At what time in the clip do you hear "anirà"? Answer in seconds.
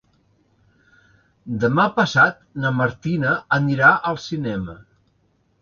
3.61-3.95